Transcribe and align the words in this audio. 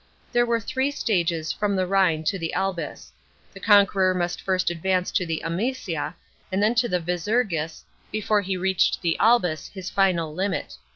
There 0.31 0.47
were 0.47 0.59
three 0.59 0.89
stages 0.89 1.51
from 1.51 1.75
the 1.75 1.85
Rhine 1.85 2.23
to 2.23 2.39
the 2.39 2.53
Albis. 2.55 3.11
The 3.53 3.59
conqueror 3.59 4.15
must 4.15 4.41
first 4.41 4.71
advance 4.71 5.11
to 5.11 5.27
the 5.27 5.41
Amisia, 5.45 6.15
and 6.51 6.63
then 6.63 6.73
to 6.73 6.89
the 6.89 6.99
Visurgis, 6.99 7.83
before 8.11 8.41
he 8.41 8.57
reached 8.57 9.03
the 9.03 9.15
Albis, 9.19 9.71
his 9.71 9.91
final 9.91 10.33
limit. 10.33 10.77